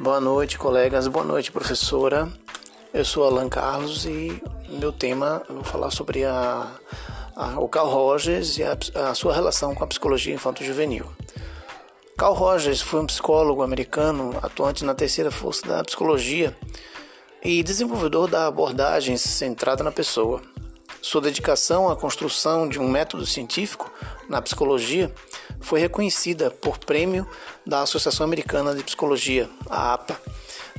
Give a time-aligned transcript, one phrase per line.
[0.00, 1.08] Boa noite, colegas.
[1.08, 2.32] Boa noite, professora.
[2.94, 6.68] Eu sou Alan Carlos e meu tema eu vou falar sobre a,
[7.34, 11.04] a, o Carl Rogers e a, a sua relação com a psicologia infanto-juvenil.
[12.16, 16.56] Carl Rogers foi um psicólogo americano atuante na terceira força da psicologia
[17.42, 20.40] e desenvolvedor da abordagem centrada na pessoa.
[21.02, 23.90] Sua dedicação à construção de um método científico
[24.28, 25.12] na psicologia
[25.60, 27.26] foi reconhecida por prêmio
[27.66, 30.20] da Associação Americana de Psicologia, a APA,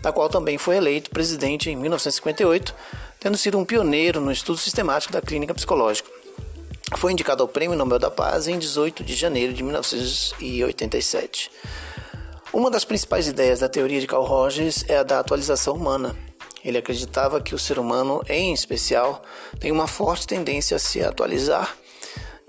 [0.01, 2.73] da qual também foi eleito presidente em 1958,
[3.19, 6.09] tendo sido um pioneiro no estudo sistemático da clínica psicológica.
[6.97, 11.51] Foi indicado ao Prêmio Nobel da Paz em 18 de janeiro de 1987.
[12.51, 16.15] Uma das principais ideias da teoria de Carl Rogers é a da atualização humana.
[16.65, 19.21] Ele acreditava que o ser humano, em especial,
[19.59, 21.77] tem uma forte tendência a se atualizar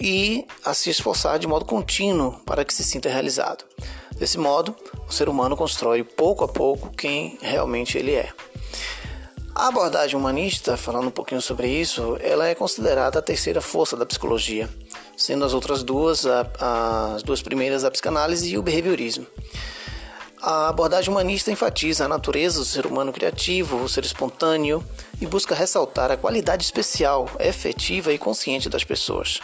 [0.01, 3.65] e a se esforçar de modo contínuo para que se sinta realizado.
[4.17, 4.75] Desse modo,
[5.09, 8.33] o ser humano constrói pouco a pouco quem realmente ele é.
[9.55, 14.07] A abordagem humanista, falando um pouquinho sobre isso, ela é considerada a terceira força da
[14.07, 14.69] psicologia,
[15.17, 16.47] sendo as outras duas, a,
[17.15, 19.27] as duas primeiras a psicanálise e o behaviorismo.
[20.41, 24.83] A abordagem humanista enfatiza a natureza do ser humano criativo, o ser espontâneo
[25.21, 29.41] e busca ressaltar a qualidade especial, efetiva e consciente das pessoas.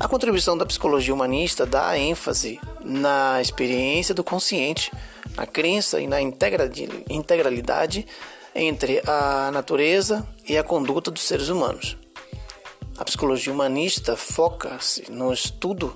[0.00, 4.90] A contribuição da psicologia humanista dá ênfase na experiência do consciente,
[5.36, 8.06] na crença e na integralidade
[8.54, 11.98] entre a natureza e a conduta dos seres humanos.
[12.96, 15.94] A psicologia humanista foca-se no estudo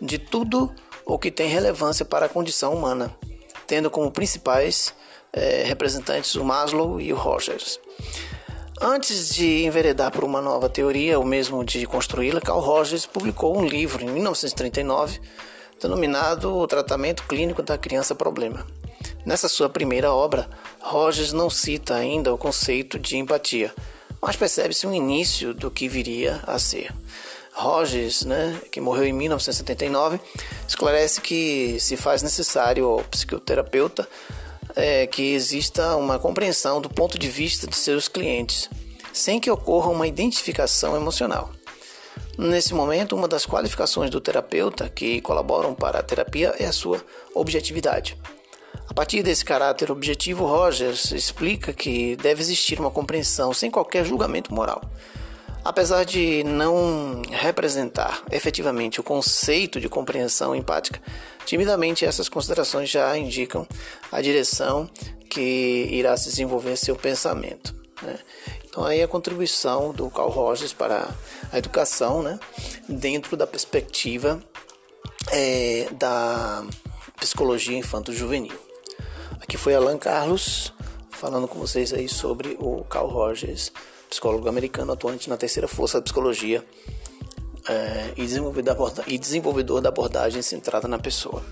[0.00, 0.72] de tudo
[1.04, 3.12] o que tem relevância para a condição humana,
[3.66, 4.94] tendo como principais
[5.32, 7.80] eh, representantes o Maslow e o Rogers.
[8.82, 13.66] Antes de enveredar por uma nova teoria, ou mesmo de construí-la, Carl Rogers publicou um
[13.66, 15.20] livro em 1939
[15.78, 18.66] denominado O Tratamento Clínico da Criança Problema.
[19.26, 20.48] Nessa sua primeira obra,
[20.80, 23.70] Rogers não cita ainda o conceito de empatia,
[24.18, 26.90] mas percebe-se um início do que viria a ser.
[27.52, 30.18] Rogers, né, que morreu em 1979,
[30.66, 34.08] esclarece que se faz necessário ao psicoterapeuta
[34.80, 38.68] é, que exista uma compreensão do ponto de vista de seus clientes,
[39.12, 41.50] sem que ocorra uma identificação emocional.
[42.38, 47.04] Nesse momento, uma das qualificações do terapeuta que colaboram para a terapia é a sua
[47.34, 48.16] objetividade.
[48.88, 54.54] A partir desse caráter objetivo, Rogers explica que deve existir uma compreensão sem qualquer julgamento
[54.54, 54.80] moral.
[55.62, 61.00] Apesar de não representar efetivamente o conceito de compreensão empática,
[61.44, 63.66] timidamente essas considerações já indicam
[64.10, 64.88] a direção
[65.28, 67.74] que irá se desenvolver seu pensamento.
[68.02, 68.18] Né?
[68.64, 71.08] Então aí a contribuição do Carl Rogers para
[71.52, 72.40] a educação, né?
[72.88, 74.42] dentro da perspectiva
[75.30, 76.64] é, da
[77.18, 78.58] psicologia infanto-juvenil.
[79.40, 80.72] Aqui foi Alan Carlos
[81.10, 83.70] falando com vocês aí sobre o Carl Rogers
[84.10, 86.64] psicólogo americano atuante na terceira força da psicologia
[87.68, 91.44] é, e, desenvolvedor da e desenvolvedor da abordagem centrada na pessoa.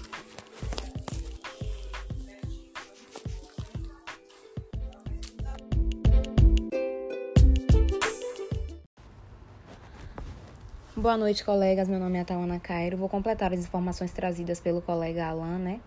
[10.96, 11.86] Boa noite, colegas.
[11.86, 12.96] Meu nome é Tawana Cairo.
[12.96, 15.80] Vou completar as informações trazidas pelo colega Alan, né?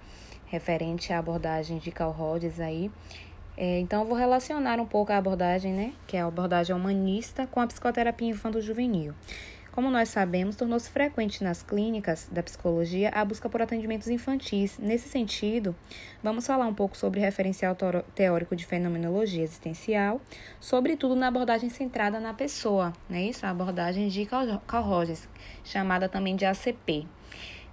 [0.46, 2.90] Referente à abordagem de Carl Rogers aí.
[3.57, 7.45] É, então, eu vou relacionar um pouco a abordagem, né, que é a abordagem humanista,
[7.47, 9.13] com a psicoterapia infanto-juvenil.
[9.72, 14.78] Como nós sabemos, tornou-se frequente nas clínicas da psicologia a busca por atendimentos infantis.
[14.78, 15.73] Nesse sentido,
[16.22, 17.73] vamos falar um pouco sobre referencial
[18.13, 20.19] teórico de fenomenologia existencial,
[20.59, 23.23] sobretudo na abordagem centrada na pessoa, né?
[23.23, 25.29] Isso, a abordagem de Carl Rogers,
[25.63, 27.07] chamada também de ACP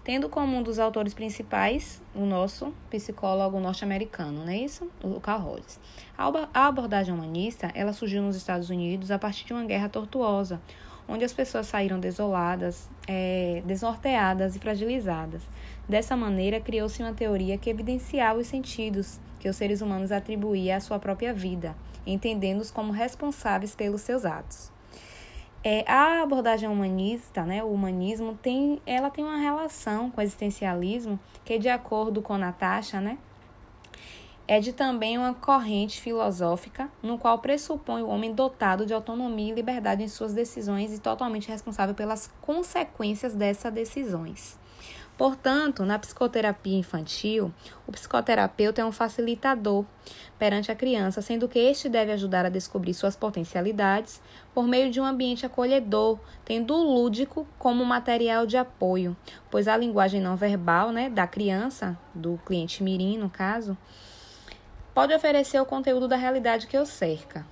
[0.08, 4.90] tendo como um dos autores principais o nosso psicólogo norte-americano, não é isso?
[5.04, 5.78] O Carl Rogers.
[6.16, 10.62] A abordagem humanista, ela surgiu nos Estados Unidos a partir de uma guerra tortuosa,
[11.06, 15.42] onde as pessoas saíram desoladas, é, desnorteadas e fragilizadas.
[15.86, 20.80] Dessa maneira, criou-se uma teoria que evidenciava os sentidos que os seres humanos atribuíam à
[20.80, 21.76] sua própria vida,
[22.06, 24.77] entendendo-os como responsáveis pelos seus atos.
[25.64, 31.18] É, a abordagem humanista, né, o humanismo, tem, ela tem uma relação com o existencialismo
[31.44, 33.18] que, de acordo com Natasha, né,
[34.46, 39.54] é de também uma corrente filosófica no qual pressupõe o homem dotado de autonomia e
[39.54, 44.58] liberdade em suas decisões e totalmente responsável pelas consequências dessas decisões.
[45.18, 47.52] Portanto, na psicoterapia infantil,
[47.88, 49.84] o psicoterapeuta é um facilitador
[50.38, 54.22] perante a criança, sendo que este deve ajudar a descobrir suas potencialidades
[54.54, 59.16] por meio de um ambiente acolhedor, tendo o lúdico como material de apoio,
[59.50, 63.76] pois a linguagem não verbal né, da criança, do cliente mirim no caso,
[64.94, 67.44] pode oferecer o conteúdo da realidade que o cerca.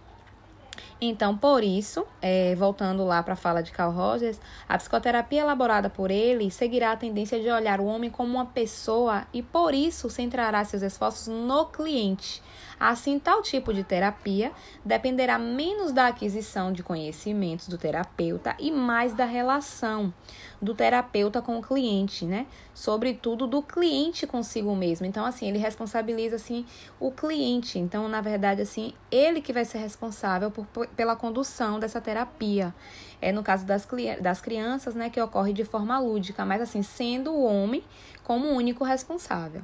[1.00, 5.90] Então, por isso, é, voltando lá para a fala de Carl Rogers, a psicoterapia elaborada
[5.90, 10.08] por ele seguirá a tendência de olhar o homem como uma pessoa e, por isso,
[10.08, 12.43] centrará seus esforços no cliente,
[12.78, 14.52] Assim, tal tipo de terapia
[14.84, 20.12] dependerá menos da aquisição de conhecimentos do terapeuta e mais da relação
[20.60, 22.46] do terapeuta com o cliente, né?
[22.75, 25.06] Sobretudo do cliente consigo mesmo.
[25.06, 26.66] Então, assim, ele responsabiliza assim
[27.00, 27.78] o cliente.
[27.78, 32.75] Então, na verdade, assim, ele que vai ser responsável por, pela condução dessa terapia.
[33.21, 33.87] É no caso das,
[34.21, 37.83] das crianças, né, que ocorre de forma lúdica, mas assim, sendo o homem
[38.23, 39.62] como o único responsável.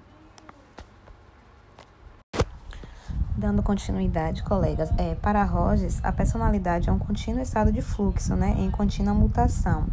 [3.37, 8.55] Dando continuidade, colegas, é, para Rogers, a personalidade é um contínuo estado de fluxo, né,
[8.59, 9.87] em contínua mutação.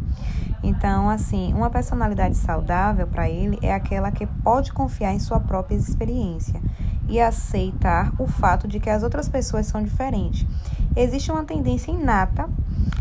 [0.62, 5.74] Então, assim, uma personalidade saudável para ele é aquela que pode confiar em sua própria
[5.74, 6.60] experiência
[7.08, 10.46] e aceitar o fato de que as outras pessoas são diferentes.
[10.96, 12.48] Existe uma tendência inata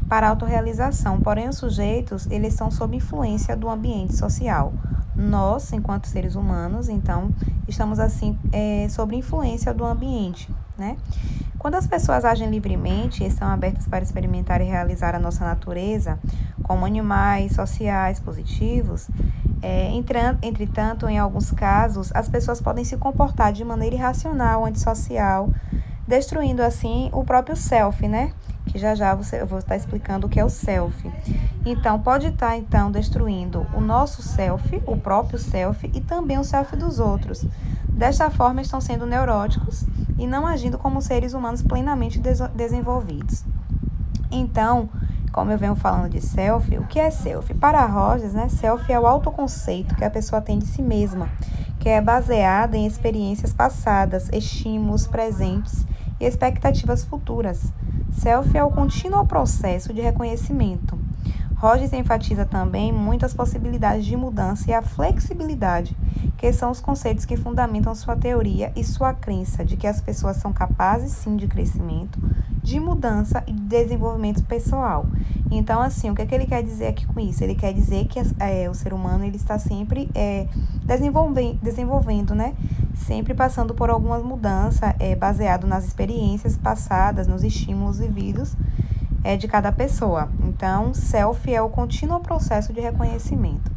[0.07, 4.73] para a autorrealização, porém os sujeitos, eles são sob influência do ambiente social
[5.19, 7.29] nós, enquanto seres humanos, então,
[7.67, 10.97] estamos assim é, sob influência do ambiente, né?
[11.57, 16.17] Quando as pessoas agem livremente e estão abertas para experimentar e realizar a nossa natureza,
[16.63, 19.09] como animais sociais positivos,
[19.61, 19.91] é,
[20.41, 25.49] entretanto, em alguns casos, as pessoas podem se comportar de maneira irracional, antissocial,
[26.09, 28.33] destruindo assim o próprio self, né?
[28.65, 31.11] que já já você, eu vou estar explicando o que é o self.
[31.65, 36.75] Então, pode estar então destruindo o nosso self, o próprio self e também o self
[36.75, 37.45] dos outros.
[37.87, 39.85] Desta forma, estão sendo neuróticos
[40.17, 43.43] e não agindo como seres humanos plenamente des desenvolvidos.
[44.31, 44.89] Então,
[45.31, 47.53] como eu venho falando de self, o que é self?
[47.53, 51.29] Para Rogers, né, self é o autoconceito que a pessoa tem de si mesma,
[51.79, 55.85] que é baseada em experiências passadas, estímulos presentes
[56.19, 57.71] e expectativas futuras.
[58.11, 60.98] Self é o contínuo processo de reconhecimento.
[61.59, 65.93] Rogers enfatiza também muitas possibilidades de mudança e a flexibilidade,
[66.37, 70.37] que são os conceitos que fundamentam sua teoria e sua crença de que as pessoas
[70.37, 72.17] são capazes sim de crescimento,
[72.63, 75.05] de mudança e de desenvolvimento pessoal.
[75.51, 77.43] Então, assim, o que, é que ele quer dizer aqui com isso?
[77.43, 80.47] Ele quer dizer que é, o ser humano ele está sempre é,
[80.85, 82.53] desenvolvendo, desenvolvendo, né?
[82.95, 88.55] Sempre passando por algumas mudanças, é, baseado nas experiências passadas, nos estímulos vividos
[89.23, 90.29] é, de cada pessoa.
[90.43, 93.71] Então, self é o contínuo processo de reconhecimento.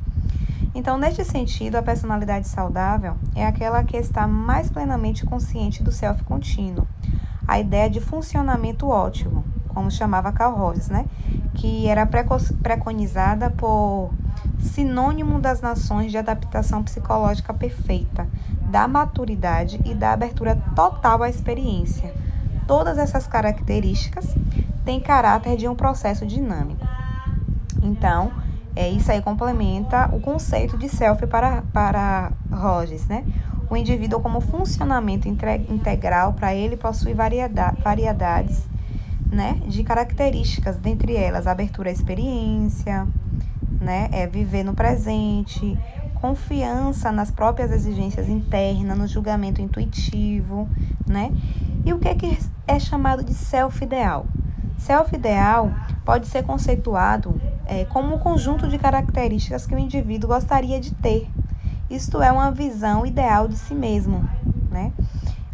[0.74, 6.24] Então, neste sentido, a personalidade saudável é aquela que está mais plenamente consciente do self
[6.24, 6.86] contínuo.
[7.46, 11.04] A ideia de funcionamento ótimo, como chamava Carl Rogers, né?
[11.54, 14.10] que era preconizada por
[14.58, 18.26] sinônimo das nações de adaptação psicológica perfeita,
[18.70, 22.14] da maturidade e da abertura total à experiência.
[22.66, 24.34] Todas essas características
[24.84, 26.86] têm caráter de um processo dinâmico.
[27.82, 28.32] Então,
[28.74, 33.24] é, isso aí complementa o conceito de self para, para Rogers, né?
[33.68, 38.68] O indivíduo como funcionamento integral, para ele, possui variedades
[39.32, 43.08] né, de características, dentre elas abertura à experiência,
[43.80, 45.78] né, é viver no presente,
[46.20, 50.68] confiança nas próprias exigências internas, no julgamento intuitivo,
[51.06, 51.32] né?
[51.84, 54.26] E o que é, que é chamado de self-ideal?
[54.82, 55.72] Self-ideal
[56.04, 61.30] pode ser conceituado é, como um conjunto de características que o indivíduo gostaria de ter.
[61.88, 64.28] Isto é uma visão ideal de si mesmo,
[64.72, 64.92] né?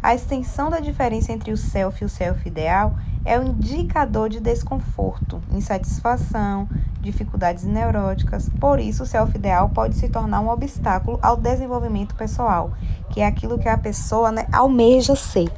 [0.01, 5.39] A extensão da diferença entre o self e o self-ideal é um indicador de desconforto,
[5.51, 6.67] insatisfação,
[6.99, 8.49] dificuldades neuróticas.
[8.59, 12.71] Por isso, o self-ideal pode se tornar um obstáculo ao desenvolvimento pessoal,
[13.11, 15.51] que é aquilo que a pessoa né, almeja ser.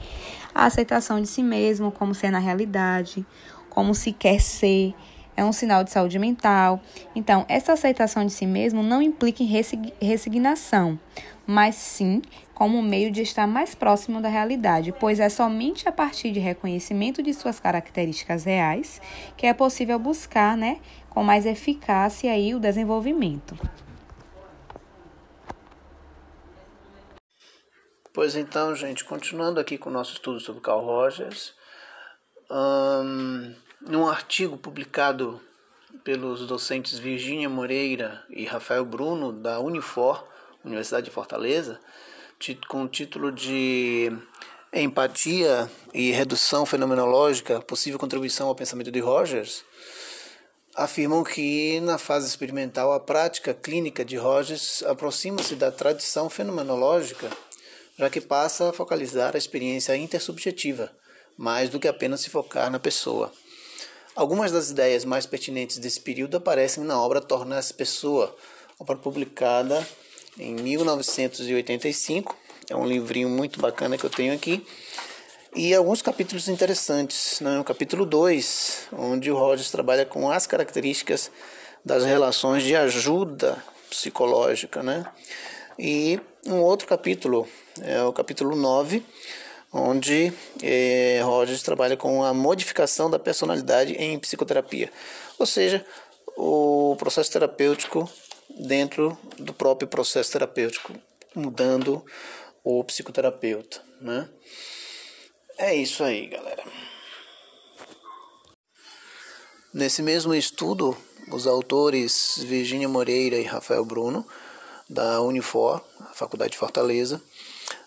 [0.54, 3.25] A aceitação de si mesmo, como ser na realidade,
[3.72, 4.94] como se quer ser,
[5.36, 6.80] é um sinal de saúde mental.
[7.16, 9.63] Então, essa aceitação de si mesmo não implica em
[10.00, 11.00] resignação,
[11.48, 12.22] mas sim
[12.54, 17.24] como meio de estar mais próximo da realidade, pois é somente a partir de reconhecimento
[17.24, 19.01] de suas características reais
[19.36, 23.58] que é possível buscar, né, com mais eficácia aí o desenvolvimento.
[28.13, 31.56] Pois então, gente, continuando aqui com o nosso estudo sobre Carl Rogers,
[32.51, 35.39] um, num artigo publicado
[36.03, 40.27] pelos docentes Virgínia Moreira e Rafael Bruno, da Unifor,
[40.63, 41.79] Universidade de Fortaleza,
[42.67, 44.12] com o título de
[44.74, 49.63] Empatia e Redução Fenomenológica, possível contribuição ao pensamento de Rogers,
[50.75, 57.29] afirmam que na fase experimental a prática clínica de Rogers aproxima-se da tradição fenomenológica
[58.01, 60.91] já que passa a focalizar a experiência intersubjetiva,
[61.38, 63.32] mais do que apenas se focar na pessoa.
[64.16, 68.36] Algumas das ideias mais pertinentes desse período aparecem na obra Tornar-se Pessoa,
[68.78, 69.88] obra publicada
[70.38, 72.36] em 1985.
[72.70, 74.66] É um livrinho muito bacana que eu tenho aqui.
[75.56, 77.40] E alguns capítulos interessantes.
[77.42, 77.60] Né?
[77.60, 81.32] O capítulo 2, onde o Rogers trabalha com as características
[81.84, 84.82] das relações de ajuda psicológica.
[84.84, 85.06] Né?
[85.78, 87.48] E um outro capítulo,
[87.82, 89.04] é o capítulo 9,
[89.72, 94.92] onde é, Rogers trabalha com a modificação da personalidade em psicoterapia,
[95.40, 95.86] ou seja,
[96.36, 98.10] o processo terapêutico
[98.50, 100.94] dentro do próprio processo terapêutico,
[101.34, 102.06] mudando
[102.63, 104.30] o psicoterapeuta, né?
[105.58, 106.63] É isso aí, galera.
[109.74, 110.98] Nesse mesmo estudo,
[111.32, 114.28] os autores Virginia Moreira e Rafael Bruno,
[114.90, 115.82] da Unifor,
[116.13, 117.22] Faculdade de Fortaleza,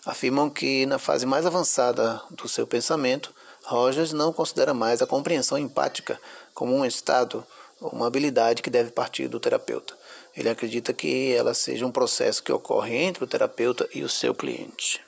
[0.05, 5.57] afirmam que na fase mais avançada do seu pensamento, Rogers não considera mais a compreensão
[5.57, 6.19] empática
[6.53, 7.45] como um estado
[7.79, 9.93] ou uma habilidade que deve partir do terapeuta.
[10.35, 14.33] Ele acredita que ela seja um processo que ocorre entre o terapeuta e o seu
[14.33, 15.04] cliente.